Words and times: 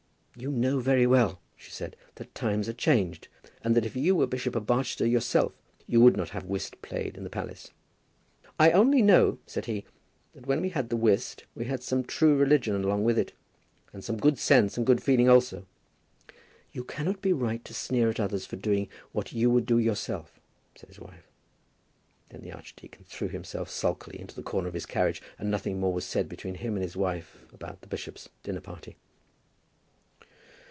"You 0.37 0.49
know 0.49 0.79
very 0.79 1.05
well," 1.05 1.41
she 1.57 1.71
said, 1.71 1.97
"that 2.15 2.33
the 2.33 2.39
times 2.39 2.69
are 2.69 2.73
changed, 2.73 3.27
and 3.65 3.75
that 3.75 3.85
if 3.85 3.97
you 3.97 4.15
were 4.15 4.25
Bishop 4.25 4.55
of 4.55 4.65
Barchester 4.65 5.05
yourself 5.05 5.51
you 5.87 5.99
would 5.99 6.15
not 6.15 6.29
have 6.29 6.45
whist 6.45 6.81
played 6.81 7.17
in 7.17 7.25
the 7.25 7.29
palace." 7.29 7.71
"I 8.57 8.71
only 8.71 9.01
know," 9.01 9.39
said 9.45 9.65
he, 9.65 9.83
"that 10.33 10.47
when 10.47 10.61
we 10.61 10.69
had 10.69 10.87
the 10.89 10.95
whist 10.95 11.43
we 11.53 11.65
had 11.65 11.83
some 11.83 12.05
true 12.05 12.35
religion 12.37 12.73
along 12.75 13.03
with 13.03 13.19
it, 13.19 13.33
and 13.91 14.05
some 14.05 14.15
good 14.17 14.39
sense 14.39 14.77
and 14.77 14.85
good 14.85 15.03
feeling 15.03 15.27
also." 15.29 15.65
"You 16.71 16.85
cannot 16.85 17.21
be 17.21 17.33
right 17.33 17.63
to 17.65 17.73
sneer 17.73 18.09
at 18.09 18.19
others 18.19 18.45
for 18.45 18.55
doing 18.55 18.87
what 19.11 19.33
you 19.33 19.49
would 19.51 19.65
do 19.65 19.77
yourself," 19.79 20.39
said 20.75 20.87
his 20.87 20.99
wife. 20.99 21.27
Then 22.29 22.41
the 22.41 22.53
archdeacon 22.53 23.03
threw 23.05 23.27
himself 23.27 23.69
sulkily 23.69 24.17
into 24.19 24.33
the 24.35 24.43
corner 24.43 24.69
of 24.69 24.73
his 24.75 24.85
carriage, 24.85 25.21
and 25.37 25.51
nothing 25.51 25.77
more 25.79 25.91
was 25.93 26.05
said 26.05 26.29
between 26.29 26.55
him 26.55 26.75
and 26.75 26.83
his 26.83 26.95
wife 26.95 27.43
about 27.53 27.81
the 27.81 27.87
bishop's 27.87 28.29
dinner 28.43 28.61
party. 28.61 28.95